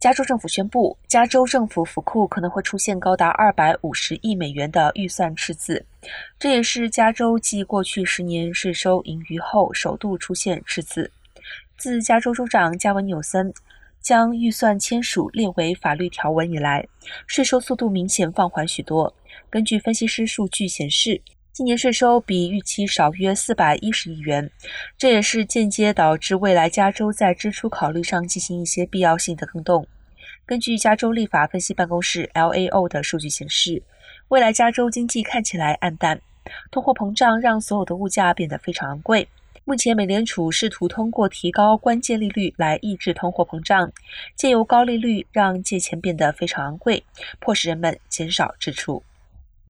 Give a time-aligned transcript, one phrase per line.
[0.00, 5.84] 加州政府宣布，加州政府府库可能会出现高达二百五十亿美元的预算赤字，
[6.38, 11.10] 这也是加州继过去十年税收盈余后首度出现赤字。
[11.76, 13.52] 自加州州长加文纽森
[14.00, 16.86] 将预算签署列为法律条文以来，
[17.26, 19.12] 税收速度明显放缓许多。
[19.50, 21.20] 根据分析师数据显示，
[21.58, 24.48] 今年税收比预期少约四百一十亿元，
[24.96, 29.84] 这也是间接导致未来加州在支出考虑上进行一些必要性的更动。
[30.46, 33.82] 根据加州立法分析办公室 （LAO） 的数据显示，
[34.28, 36.20] 未来加州经济看起来暗淡，
[36.70, 39.26] 通货膨胀让所有的物价变得非常昂贵。
[39.64, 43.92] 目前，美联储试图通过提高关键利率来抑制通货膨胀，
[44.36, 47.02] 借由高利率让借钱变得非常昂贵，
[47.40, 49.02] 迫使人们减少支出。